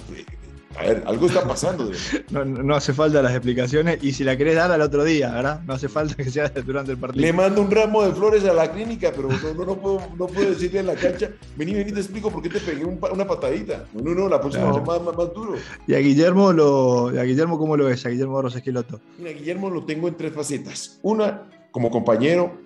a 0.76 0.82
ver, 0.82 1.02
algo 1.06 1.26
está 1.26 1.46
pasando. 1.46 1.90
No, 2.30 2.74
hace 2.74 2.92
falta 2.92 3.22
las 3.22 3.32
explicaciones 3.32 4.02
y 4.02 4.12
si 4.12 4.24
la 4.24 4.36
querés 4.36 4.56
dar 4.56 4.70
al 4.70 4.80
otro 4.80 5.04
día, 5.04 5.30
¿verdad? 5.32 5.60
No 5.66 5.74
hace 5.74 5.88
falta 5.88 6.14
que 6.14 6.30
sea 6.30 6.48
durante 6.48 6.92
el 6.92 6.98
partido. 6.98 7.24
Le 7.24 7.32
mando 7.32 7.60
un 7.60 7.70
ramo 7.70 8.02
de 8.02 8.12
flores 8.12 8.44
a 8.44 8.52
la 8.52 8.70
clínica, 8.70 9.12
pero 9.14 9.28
no, 9.28 9.64
no, 9.64 9.76
puedo, 9.76 10.02
no 10.16 10.26
puedo, 10.26 10.50
decirle 10.50 10.80
en 10.80 10.86
la 10.86 10.94
cancha, 10.94 11.30
vení, 11.56 11.74
vení, 11.74 11.92
te 11.92 12.00
explico 12.00 12.30
por 12.30 12.42
qué 12.42 12.48
te 12.48 12.60
pegué 12.60 12.84
una 12.84 13.26
patadita. 13.26 13.84
No, 13.92 14.02
no, 14.02 14.14
no, 14.14 14.28
la 14.28 14.40
próxima 14.40 14.66
más, 14.66 15.02
más, 15.02 15.34
duro. 15.34 15.54
¿Y 15.86 15.94
a 15.94 15.98
Guillermo, 15.98 16.52
lo, 16.52 17.08
a 17.08 17.22
Guillermo 17.22 17.58
cómo 17.58 17.76
lo 17.76 17.86
ves? 17.86 18.04
A 18.06 18.08
Guillermo 18.08 18.34
Barros 18.34 18.56
Esqueloto. 18.56 19.00
Mira, 19.18 19.32
Guillermo 19.32 19.70
lo 19.70 19.84
tengo 19.84 20.08
en 20.08 20.16
tres 20.16 20.32
facetas. 20.32 20.98
Una, 21.02 21.48
como 21.70 21.90
compañero, 21.90 22.58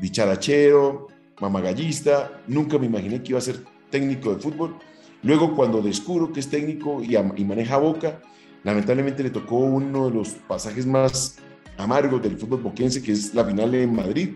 dicharachero, 0.00 1.08
mamagallista. 1.40 2.42
Nunca 2.46 2.78
me 2.78 2.86
imaginé 2.86 3.22
que 3.22 3.30
iba 3.30 3.38
a 3.38 3.42
ser 3.42 3.60
técnico 3.90 4.34
de 4.34 4.40
fútbol 4.40 4.76
Luego, 5.22 5.54
cuando 5.54 5.82
descubro 5.82 6.32
que 6.32 6.40
es 6.40 6.48
técnico 6.48 7.02
y, 7.02 7.44
maneja 7.44 7.76
boca, 7.76 8.20
lamentablemente 8.64 9.22
le 9.22 9.30
tocó 9.30 9.56
uno 9.56 10.08
de 10.08 10.14
los 10.14 10.30
pasajes 10.30 10.86
más 10.86 11.36
amargos 11.76 12.22
del 12.22 12.38
fútbol 12.38 12.62
boquense, 12.62 13.02
que 13.02 13.12
es 13.12 13.34
la 13.34 13.44
final 13.44 13.74
en 13.74 13.94
Madrid, 13.94 14.30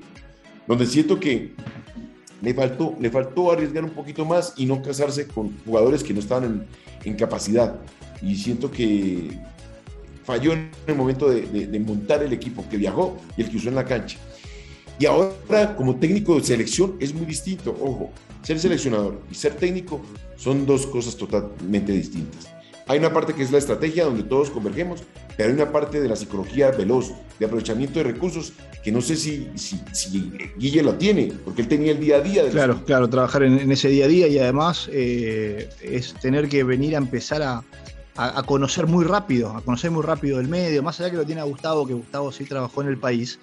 donde 0.66 0.86
siento 0.86 1.18
que 1.18 1.54
le 2.42 2.52
faltó, 2.52 2.94
le 3.00 3.10
faltó 3.10 3.52
arriesgar 3.52 3.84
un 3.84 3.90
poquito 3.90 4.24
más 4.24 4.52
y 4.56 4.66
no 4.66 4.82
casarse 4.82 5.26
con 5.26 5.56
jugadores 5.64 6.04
que 6.04 6.12
no 6.12 6.20
estaban 6.20 6.66
en, 7.04 7.14
capacidad. 7.14 7.80
Y 8.20 8.36
siento 8.36 8.70
que 8.70 9.38
falló 10.24 10.52
en 10.52 10.70
el 10.86 10.94
momento 10.94 11.28
de, 11.30 11.66
de, 11.66 11.80
montar 11.80 12.22
el 12.22 12.32
equipo 12.32 12.64
que 12.68 12.76
viajó 12.76 13.18
y 13.36 13.42
el 13.42 13.50
que 13.50 13.56
usó 13.56 13.68
en 13.68 13.74
la 13.74 13.84
cancha. 13.84 14.18
Y 14.98 15.06
ahora, 15.06 15.74
como 15.76 15.96
técnico 15.96 16.36
de 16.36 16.44
selección, 16.44 16.96
es 17.00 17.12
muy 17.12 17.26
distinto. 17.26 17.76
Ojo, 17.80 18.10
ser 18.42 18.58
seleccionador 18.60 19.20
y 19.30 19.34
ser 19.34 19.54
técnico 19.54 20.00
son 20.36 20.66
dos 20.66 20.86
cosas 20.86 21.16
totalmente 21.16 21.92
distintas. 21.92 22.48
Hay 22.86 22.98
una 22.98 23.12
parte 23.12 23.32
que 23.32 23.42
es 23.42 23.50
la 23.50 23.58
estrategia 23.58 24.04
donde 24.04 24.24
todos 24.24 24.50
convergemos, 24.50 25.02
pero 25.36 25.48
hay 25.48 25.54
una 25.54 25.72
parte 25.72 26.02
de 26.02 26.08
la 26.08 26.16
psicología 26.16 26.70
veloz, 26.70 27.12
de 27.38 27.46
aprovechamiento 27.46 27.98
de 27.98 28.04
recursos, 28.04 28.52
que 28.84 28.92
no 28.92 29.00
sé 29.00 29.16
si, 29.16 29.50
si, 29.54 29.80
Guille 30.58 30.82
lo 30.82 30.94
tiene, 30.96 31.32
porque 31.44 31.62
él 31.62 31.68
tenía 31.68 31.92
el 31.92 32.00
día 32.00 32.16
a 32.16 32.20
día. 32.20 32.48
claro, 32.50 32.84
claro, 32.84 33.08
trabajar 33.08 33.42
en, 33.42 33.72
ese 33.72 33.88
día 33.88 34.04
a 34.04 34.08
día 34.08 34.28
y 34.28 34.38
además 34.38 34.88
eh, 34.92 35.70
es 35.82 36.12
tener 36.14 36.48
que 36.48 36.62
venir 36.62 36.94
a 36.94 36.98
empezar 36.98 37.42
a, 37.42 37.64
a, 38.16 38.42
conocer 38.42 38.86
muy 38.86 39.04
rápido, 39.04 39.56
a 39.56 39.62
conocer 39.62 39.90
muy 39.90 40.02
rápido 40.02 40.38
el 40.38 40.48
medio, 40.48 40.82
más 40.82 41.00
allá 41.00 41.10
que 41.10 41.16
lo 41.16 41.24
tiene 41.24 41.40
a 41.40 41.44
Gustavo, 41.44 41.86
que 41.86 41.94
Gustavo 41.94 42.30
sí 42.32 42.44
trabajó 42.44 42.82
en 42.82 42.88
el 42.88 42.98
país 42.98 43.38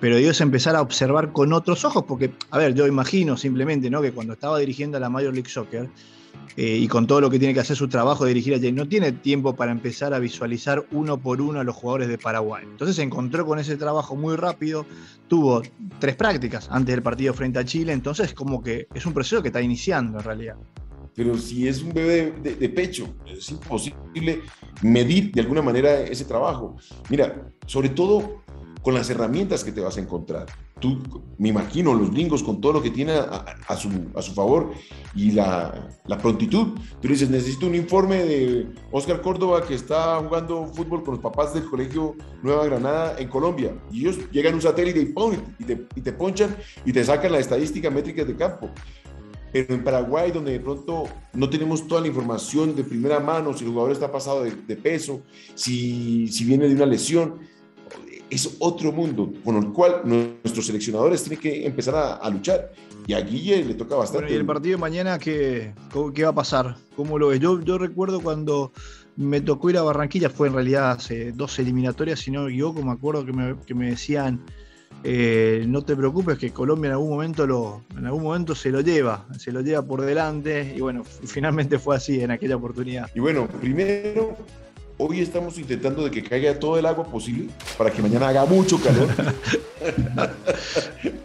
pero 0.00 0.16
es 0.16 0.40
empezar 0.40 0.76
a 0.76 0.82
observar 0.82 1.32
con 1.32 1.52
otros 1.52 1.84
ojos, 1.84 2.04
porque, 2.06 2.32
a 2.50 2.58
ver, 2.58 2.74
yo 2.74 2.86
imagino 2.86 3.36
simplemente, 3.36 3.90
¿no? 3.90 4.00
Que 4.00 4.12
cuando 4.12 4.34
estaba 4.34 4.58
dirigiendo 4.58 4.96
a 4.96 5.00
la 5.00 5.08
Major 5.08 5.32
League 5.32 5.48
Soccer, 5.48 5.88
eh, 6.56 6.76
y 6.76 6.88
con 6.88 7.06
todo 7.06 7.20
lo 7.20 7.30
que 7.30 7.38
tiene 7.38 7.54
que 7.54 7.60
hacer 7.60 7.76
su 7.76 7.88
trabajo 7.88 8.24
de 8.24 8.30
dirigir 8.30 8.54
allí, 8.54 8.72
no 8.72 8.88
tiene 8.88 9.12
tiempo 9.12 9.54
para 9.54 9.70
empezar 9.70 10.12
a 10.12 10.18
visualizar 10.18 10.84
uno 10.90 11.16
por 11.16 11.40
uno 11.40 11.60
a 11.60 11.64
los 11.64 11.76
jugadores 11.76 12.08
de 12.08 12.18
Paraguay. 12.18 12.64
Entonces 12.68 12.96
se 12.96 13.02
encontró 13.02 13.46
con 13.46 13.58
ese 13.58 13.76
trabajo 13.76 14.16
muy 14.16 14.34
rápido, 14.34 14.84
tuvo 15.28 15.62
tres 16.00 16.16
prácticas 16.16 16.68
antes 16.70 16.94
del 16.94 17.02
partido 17.02 17.32
frente 17.32 17.60
a 17.60 17.64
Chile, 17.64 17.92
entonces 17.92 18.34
como 18.34 18.62
que 18.62 18.88
es 18.92 19.06
un 19.06 19.14
proceso 19.14 19.40
que 19.40 19.48
está 19.48 19.62
iniciando 19.62 20.18
en 20.18 20.24
realidad. 20.24 20.56
Pero 21.14 21.36
si 21.36 21.66
es 21.66 21.82
un 21.82 21.92
bebé 21.92 22.32
de 22.40 22.68
pecho, 22.68 23.08
es 23.26 23.50
imposible 23.50 24.42
medir 24.82 25.32
de 25.32 25.40
alguna 25.40 25.62
manera 25.62 26.00
ese 26.02 26.24
trabajo. 26.24 26.76
Mira, 27.08 27.50
sobre 27.66 27.88
todo 27.88 28.42
con 28.82 28.94
las 28.94 29.10
herramientas 29.10 29.64
que 29.64 29.72
te 29.72 29.80
vas 29.80 29.96
a 29.96 30.00
encontrar. 30.00 30.46
Tú, 30.78 30.98
me 31.38 31.48
imagino, 31.48 31.94
los 31.94 32.10
gringos 32.10 32.42
con 32.42 32.60
todo 32.60 32.74
lo 32.74 32.82
que 32.82 32.90
tienen 32.90 33.16
a, 33.16 33.76
su, 33.76 33.90
a 34.14 34.22
su, 34.22 34.32
favor 34.32 34.70
y 35.14 35.32
la, 35.32 35.90
la, 36.06 36.18
prontitud. 36.18 36.78
Tú 37.00 37.08
dices, 37.08 37.28
necesito 37.28 37.66
un 37.66 37.74
informe 37.74 38.24
de 38.24 38.68
Oscar 38.92 39.20
Córdoba 39.20 39.66
que 39.66 39.74
está 39.74 40.16
jugando 40.18 40.66
fútbol 40.66 41.02
con 41.02 41.14
los 41.14 41.22
papás 41.22 41.54
del 41.54 41.64
colegio 41.64 42.14
Nueva 42.42 42.64
Granada 42.66 43.16
en 43.18 43.28
Colombia. 43.28 43.76
Y 43.90 44.00
ellos 44.00 44.18
llegan 44.30 44.52
a 44.52 44.56
un 44.56 44.62
satélite 44.62 45.00
y, 45.00 45.14
y, 45.58 45.64
te, 45.64 45.86
y 45.96 46.00
te 46.00 46.12
ponchan 46.12 46.56
y 46.84 46.92
te 46.92 47.04
sacan 47.04 47.32
la 47.32 47.38
estadística 47.38 47.90
métrica 47.90 48.24
de 48.24 48.36
campo. 48.36 48.70
Pero 49.52 49.74
en 49.74 49.82
Paraguay, 49.82 50.30
donde 50.30 50.52
de 50.52 50.60
pronto 50.60 51.04
no 51.32 51.48
tenemos 51.48 51.88
toda 51.88 52.02
la 52.02 52.06
información 52.06 52.76
de 52.76 52.84
primera 52.84 53.18
mano, 53.18 53.54
si 53.54 53.64
el 53.64 53.70
jugador 53.70 53.92
está 53.92 54.12
pasado 54.12 54.44
de, 54.44 54.52
de 54.52 54.76
peso, 54.76 55.22
si, 55.54 56.28
si 56.28 56.44
viene 56.44 56.68
de 56.68 56.74
una 56.74 56.86
lesión, 56.86 57.40
es 58.30 58.56
otro 58.58 58.92
mundo 58.92 59.32
con 59.44 59.56
el 59.56 59.72
cual 59.72 60.02
nuestros 60.04 60.66
seleccionadores 60.66 61.22
tienen 61.22 61.40
que 61.40 61.66
empezar 61.66 62.18
a, 62.20 62.30
luchar. 62.30 62.72
Y 63.06 63.14
a 63.14 63.20
Guille 63.20 63.64
le 63.64 63.74
toca 63.74 63.96
bastante. 63.96 64.32
¿Y 64.32 64.36
el 64.36 64.44
partido 64.44 64.76
de 64.76 64.80
mañana 64.80 65.18
qué, 65.18 65.72
qué 66.14 66.24
va 66.24 66.30
a 66.30 66.34
pasar? 66.34 66.76
¿Cómo 66.94 67.18
lo 67.18 67.28
ves? 67.28 67.40
Yo, 67.40 67.60
yo 67.62 67.78
recuerdo 67.78 68.20
cuando 68.20 68.72
me 69.16 69.40
tocó 69.40 69.70
ir 69.70 69.78
a 69.78 69.82
Barranquilla, 69.82 70.30
fue 70.30 70.48
en 70.48 70.54
realidad 70.54 70.92
hace 70.92 71.32
dos 71.32 71.58
eliminatorias, 71.58 72.20
si 72.20 72.30
no 72.30 72.44
me 72.44 72.50
equivoco, 72.50 72.82
me 72.82 72.92
acuerdo 72.92 73.24
que 73.24 73.32
me, 73.32 73.56
que 73.66 73.74
me 73.74 73.90
decían, 73.90 74.44
eh, 75.04 75.64
no 75.66 75.82
te 75.82 75.96
preocupes 75.96 76.38
que 76.38 76.50
Colombia 76.50 76.88
en 76.88 76.92
algún 76.92 77.10
momento 77.10 77.46
lo, 77.46 77.82
en 77.96 78.06
algún 78.06 78.22
momento 78.22 78.54
se 78.54 78.70
lo 78.70 78.80
lleva, 78.80 79.26
se 79.38 79.52
lo 79.52 79.60
lleva 79.60 79.82
por 79.82 80.02
delante 80.02 80.74
y 80.76 80.80
bueno, 80.80 81.04
finalmente 81.24 81.78
fue 81.78 81.96
así 81.96 82.20
en 82.20 82.30
aquella 82.30 82.56
oportunidad. 82.56 83.10
Y 83.14 83.20
bueno, 83.20 83.48
primero 83.60 84.36
Hoy 85.00 85.20
estamos 85.20 85.56
intentando 85.58 86.02
de 86.02 86.10
que 86.10 86.24
caiga 86.24 86.58
todo 86.58 86.76
el 86.76 86.84
agua 86.84 87.04
posible 87.04 87.46
para 87.76 87.88
que 87.88 88.02
mañana 88.02 88.30
haga 88.30 88.44
mucho 88.46 88.80
calor. 88.80 89.08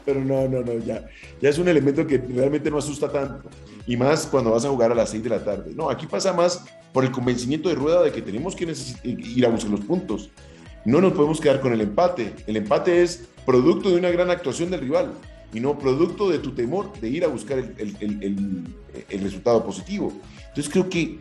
Pero 0.06 0.24
no, 0.24 0.48
no, 0.48 0.62
no, 0.62 0.78
ya, 0.86 1.10
ya 1.42 1.50
es 1.50 1.58
un 1.58 1.68
elemento 1.68 2.06
que 2.06 2.20
realmente 2.20 2.70
no 2.70 2.78
asusta 2.78 3.12
tanto. 3.12 3.50
Y 3.88 3.98
más 3.98 4.28
cuando 4.28 4.52
vas 4.52 4.64
a 4.64 4.70
jugar 4.70 4.92
a 4.92 4.96
las 4.96 5.10
6 5.10 5.24
de 5.24 5.30
la 5.30 5.44
tarde. 5.44 5.72
No, 5.74 5.90
aquí 5.90 6.06
pasa 6.06 6.34
más 6.34 6.64
por 6.94 7.04
el 7.04 7.10
convencimiento 7.10 7.68
de 7.68 7.74
rueda 7.74 8.04
de 8.04 8.12
que 8.12 8.22
tenemos 8.22 8.56
que 8.56 8.72
ir 9.04 9.44
a 9.44 9.50
buscar 9.50 9.72
los 9.72 9.82
puntos. 9.82 10.30
No 10.86 11.02
nos 11.02 11.14
podemos 11.14 11.42
quedar 11.42 11.60
con 11.60 11.74
el 11.74 11.82
empate. 11.82 12.32
El 12.46 12.58
empate 12.58 13.02
es 13.02 13.28
producto 13.44 13.90
de 13.90 13.96
una 13.96 14.12
gran 14.12 14.30
actuación 14.30 14.70
del 14.70 14.82
rival 14.82 15.14
y 15.52 15.60
no 15.60 15.80
producto 15.80 16.30
de 16.30 16.38
tu 16.38 16.52
temor 16.52 16.94
de 17.02 17.10
ir 17.10 17.26
a 17.26 17.28
buscar 17.28 17.58
el, 17.58 18.68
el 19.10 19.20
resultado 19.20 19.66
positivo. 19.66 20.14
Entonces 20.50 20.72
creo 20.72 20.88
que 20.88 21.18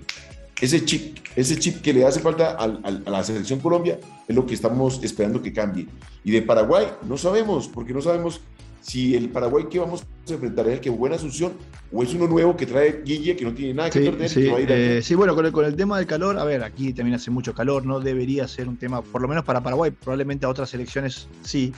ese 0.62 0.85
chip, 0.85 1.19
ese 1.35 1.59
chip 1.59 1.83
que 1.83 1.92
le 1.92 2.07
hace 2.07 2.21
falta 2.21 2.52
a 2.52 2.69
la 2.69 3.25
selección 3.25 3.59
Colombia 3.59 3.99
es 4.28 4.35
lo 4.35 4.47
que 4.47 4.54
estamos 4.54 5.02
esperando 5.02 5.42
que 5.42 5.52
cambie. 5.52 5.88
Y 6.23 6.31
de 6.31 6.40
Paraguay 6.40 6.87
no 7.09 7.19
sabemos, 7.19 7.66
porque 7.66 7.92
no 7.92 8.00
sabemos 8.00 8.40
si 8.81 9.16
el 9.16 9.28
Paraguay 9.28 9.64
que 9.69 9.81
vamos 9.81 10.04
a 10.28 10.33
enfrentar 10.33 10.69
es 10.69 10.75
el 10.75 10.81
que 10.81 10.88
buena 10.88 11.16
Asunción 11.16 11.52
o 11.92 12.04
es 12.04 12.14
uno 12.14 12.28
nuevo 12.28 12.57
que 12.57 12.66
trae 12.66 13.02
Guille 13.04 13.35
que 13.35 13.45
no 13.45 13.52
tiene 13.52 13.75
nada 13.75 13.90
que 13.90 14.02
perder. 14.02 14.28
Sí, 14.28 14.49
eh, 14.49 15.00
sí 15.02 15.16
bueno, 15.16 15.35
con 15.35 15.47
el, 15.47 15.50
con 15.50 15.64
el, 15.64 15.75
tema 15.75 15.99
del 15.99 16.07
calor, 16.07 16.38
a 16.38 16.45
ver, 16.45 16.62
aquí 16.62 16.92
también 16.92 17.16
hace 17.16 17.33
mucho 17.33 17.54
calor, 17.54 17.85
no 17.85 17.99
debería 17.99 18.47
ser 18.47 18.69
un 18.69 18.76
tema, 18.76 19.02
por 19.02 19.21
lo 19.21 19.26
menos 19.26 19.45
para 19.45 19.64
Paraguay, 19.64 19.90
probablemente 19.90 20.47
a 20.47 20.49
otras 20.49 20.71
selecciones 20.71 21.26
sí, 21.42 21.73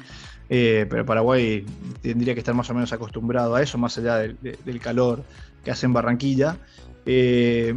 eh, 0.51 0.85
pero 0.91 1.07
Paraguay 1.07 1.65
tendría 2.03 2.35
que 2.35 2.41
estar 2.41 2.55
más 2.55 2.69
o 2.69 2.75
menos 2.75 2.93
acostumbrado 2.93 3.55
a 3.55 3.63
eso, 3.63 3.79
más 3.79 3.97
allá 3.97 4.17
del, 4.17 4.37
del 4.43 4.79
calor 4.79 5.25
que 5.65 5.71
hace 5.71 5.87
en 5.87 5.95
Barranquilla. 5.95 6.59
Eh, 7.07 7.75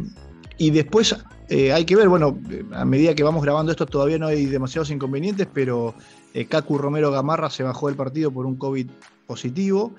y 0.58 0.70
después 0.70 1.16
eh, 1.48 1.72
hay 1.72 1.84
que 1.84 1.96
ver, 1.96 2.08
bueno, 2.08 2.38
a 2.72 2.84
medida 2.84 3.14
que 3.14 3.22
vamos 3.22 3.42
grabando 3.42 3.72
esto 3.72 3.86
todavía 3.86 4.18
no 4.18 4.26
hay 4.26 4.46
demasiados 4.46 4.90
inconvenientes, 4.90 5.48
pero 5.52 5.94
eh, 6.34 6.46
Cacu 6.46 6.76
Romero 6.76 7.10
Gamarra 7.10 7.48
se 7.48 7.62
bajó 7.62 7.86
del 7.86 7.96
partido 7.96 8.30
por 8.30 8.44
un 8.44 8.56
COVID 8.56 8.90
positivo 9.26 9.94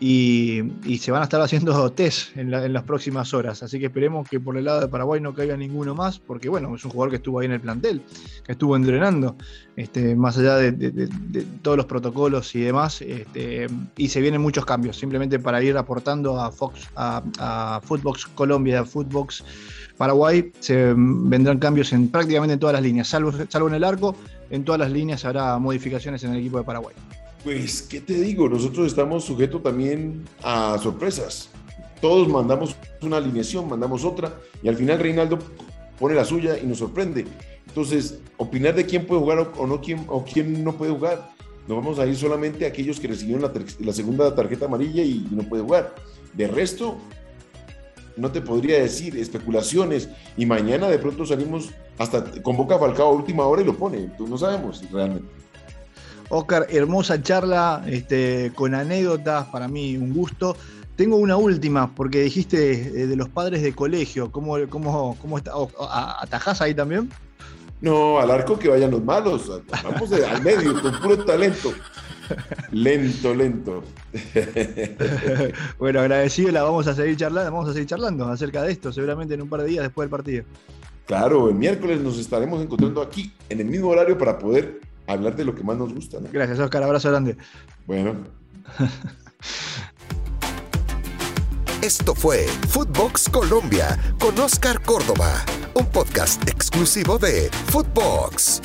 y, 0.00 0.98
se 0.98 1.10
van 1.12 1.20
a 1.20 1.24
estar 1.24 1.40
haciendo 1.42 1.92
test 1.94 2.36
en, 2.36 2.50
las 2.50 2.82
próximas 2.84 3.32
horas. 3.34 3.62
Así 3.62 3.78
que 3.78 3.86
esperemos 3.86 4.28
que 4.28 4.40
por 4.40 4.56
el 4.56 4.64
lado 4.64 4.80
de 4.80 4.88
Paraguay 4.88 5.20
no 5.20 5.34
caiga 5.34 5.56
ninguno 5.56 5.94
más, 5.94 6.18
porque 6.18 6.48
bueno, 6.48 6.74
es 6.74 6.84
un 6.84 6.90
jugador 6.90 7.10
que 7.10 7.16
estuvo 7.16 7.38
ahí 7.38 7.46
en 7.46 7.52
el 7.52 7.60
plantel, 7.60 8.02
que 8.44 8.52
estuvo 8.52 8.76
entrenando, 8.76 9.36
este, 9.76 10.16
más 10.16 10.38
allá 10.38 10.56
de, 10.56 11.08
todos 11.62 11.76
los 11.76 11.86
protocolos 11.86 12.54
y 12.54 12.60
demás, 12.60 13.02
este, 13.02 13.66
y 13.96 14.08
se 14.08 14.20
vienen 14.20 14.40
muchos 14.40 14.64
cambios, 14.64 14.96
simplemente 14.96 15.38
para 15.38 15.62
ir 15.62 15.76
aportando 15.76 16.40
a 16.40 16.50
Fox, 16.50 16.88
a, 16.96 17.22
a 17.38 17.80
Footbox 17.82 18.26
Colombia, 18.26 18.80
a 18.80 18.84
Footbox 18.84 19.44
Paraguay 20.00 20.50
se 20.60 20.94
vendrán 20.96 21.58
cambios 21.58 21.92
en 21.92 22.08
prácticamente 22.08 22.54
en 22.54 22.58
todas 22.58 22.72
las 22.72 22.82
líneas, 22.82 23.06
salvo, 23.06 23.32
salvo 23.50 23.68
en 23.68 23.74
el 23.74 23.84
arco, 23.84 24.16
en 24.48 24.64
todas 24.64 24.78
las 24.78 24.90
líneas 24.90 25.26
habrá 25.26 25.58
modificaciones 25.58 26.24
en 26.24 26.32
el 26.32 26.38
equipo 26.38 26.56
de 26.56 26.64
Paraguay. 26.64 26.96
Pues, 27.44 27.82
¿qué 27.82 28.00
te 28.00 28.14
digo? 28.14 28.48
Nosotros 28.48 28.86
estamos 28.86 29.24
sujetos 29.24 29.62
también 29.62 30.24
a 30.42 30.78
sorpresas. 30.82 31.50
Todos 32.00 32.28
mandamos 32.28 32.76
una 33.02 33.18
alineación, 33.18 33.68
mandamos 33.68 34.02
otra, 34.06 34.32
y 34.62 34.68
al 34.68 34.76
final 34.76 35.00
Reinaldo 35.00 35.38
pone 35.98 36.14
la 36.14 36.24
suya 36.24 36.58
y 36.58 36.64
nos 36.64 36.78
sorprende. 36.78 37.26
Entonces, 37.68 38.20
opinar 38.38 38.74
de 38.74 38.86
quién 38.86 39.04
puede 39.04 39.20
jugar 39.20 39.52
o, 39.54 39.66
no 39.66 39.82
quién, 39.82 40.06
o 40.08 40.24
quién 40.24 40.64
no 40.64 40.78
puede 40.78 40.92
jugar, 40.92 41.28
nos 41.68 41.76
vamos 41.76 41.98
a 41.98 42.06
ir 42.06 42.16
solamente 42.16 42.64
a 42.64 42.68
aquellos 42.68 42.98
que 42.98 43.08
recibieron 43.08 43.42
la, 43.42 43.52
la 43.80 43.92
segunda 43.92 44.34
tarjeta 44.34 44.64
amarilla 44.64 45.02
y 45.02 45.28
no 45.30 45.42
puede 45.42 45.62
jugar. 45.62 45.94
De 46.32 46.48
resto, 46.48 46.96
no 48.20 48.30
te 48.30 48.40
podría 48.40 48.80
decir, 48.80 49.16
especulaciones, 49.16 50.08
y 50.36 50.46
mañana 50.46 50.88
de 50.88 50.98
pronto 50.98 51.26
salimos 51.26 51.70
hasta 51.98 52.24
convoca 52.42 52.76
a 52.76 52.78
Falcao 52.78 53.08
a 53.08 53.12
última 53.12 53.44
hora 53.44 53.62
y 53.62 53.64
lo 53.64 53.76
pone, 53.76 53.98
entonces 53.98 54.30
no 54.30 54.38
sabemos 54.38 54.82
realmente. 54.92 55.28
Oscar, 56.30 56.66
hermosa 56.70 57.20
charla, 57.20 57.82
este, 57.86 58.52
con 58.54 58.74
anécdotas, 58.74 59.46
para 59.46 59.66
mí 59.66 59.96
un 59.96 60.14
gusto. 60.14 60.56
Tengo 60.94 61.16
una 61.16 61.36
última, 61.36 61.92
porque 61.94 62.22
dijiste 62.22 62.72
eh, 62.72 63.06
de 63.06 63.16
los 63.16 63.28
padres 63.28 63.62
de 63.62 63.74
colegio, 63.74 64.30
¿cómo, 64.30 64.56
cómo, 64.68 65.16
cómo 65.20 65.38
está? 65.38 65.52
¿Atajás 66.20 66.60
ahí 66.60 66.74
también? 66.74 67.10
No, 67.80 68.20
al 68.20 68.30
arco 68.30 68.58
que 68.58 68.68
vayan 68.68 68.90
los 68.90 69.02
malos, 69.02 69.50
vamos 69.82 70.12
al 70.12 70.42
medio, 70.42 70.80
con 70.80 71.00
puro 71.00 71.24
talento. 71.24 71.72
Lento, 72.72 73.34
lento. 73.34 73.82
bueno, 75.78 76.00
agradecido, 76.00 76.52
la 76.52 76.62
vamos 76.62 76.86
a 76.86 76.94
seguir 76.94 77.16
charlando, 77.16 77.50
vamos 77.50 77.68
a 77.70 77.72
seguir 77.72 77.88
charlando 77.88 78.26
acerca 78.26 78.62
de 78.62 78.72
esto, 78.72 78.92
seguramente 78.92 79.34
en 79.34 79.42
un 79.42 79.48
par 79.48 79.62
de 79.62 79.68
días 79.68 79.82
después 79.82 80.04
del 80.04 80.10
partido. 80.10 80.44
Claro, 81.06 81.48
el 81.48 81.54
miércoles 81.56 82.00
nos 82.00 82.18
estaremos 82.18 82.62
encontrando 82.62 83.02
aquí 83.02 83.32
en 83.48 83.60
el 83.60 83.66
mismo 83.66 83.88
horario 83.88 84.16
para 84.16 84.38
poder 84.38 84.80
hablar 85.06 85.34
de 85.34 85.44
lo 85.44 85.54
que 85.54 85.62
más 85.64 85.76
nos 85.76 85.92
gusta. 85.92 86.18
Gracias, 86.32 86.58
Oscar, 86.58 86.82
abrazo 86.82 87.10
grande. 87.10 87.36
Bueno. 87.86 88.16
Esto 91.82 92.14
fue 92.14 92.46
Footbox 92.68 93.28
Colombia 93.30 93.98
con 94.20 94.38
Oscar 94.38 94.82
Córdoba, 94.82 95.42
un 95.74 95.86
podcast 95.86 96.46
exclusivo 96.46 97.18
de 97.18 97.50
Footbox. 97.68 98.60